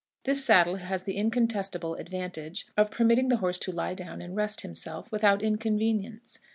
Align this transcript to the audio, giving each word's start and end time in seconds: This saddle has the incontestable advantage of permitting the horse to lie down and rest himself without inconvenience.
This 0.23 0.43
saddle 0.43 0.77
has 0.77 1.03
the 1.03 1.15
incontestable 1.15 1.93
advantage 1.93 2.65
of 2.75 2.89
permitting 2.89 3.27
the 3.29 3.37
horse 3.37 3.59
to 3.59 3.71
lie 3.71 3.93
down 3.93 4.19
and 4.19 4.35
rest 4.35 4.61
himself 4.61 5.11
without 5.11 5.43
inconvenience. 5.43 6.39